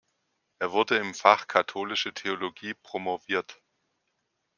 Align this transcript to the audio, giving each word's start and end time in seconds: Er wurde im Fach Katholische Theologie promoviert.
Er 0.57 0.71
wurde 0.71 0.97
im 0.97 1.13
Fach 1.13 1.45
Katholische 1.47 2.11
Theologie 2.11 2.73
promoviert. 2.73 3.61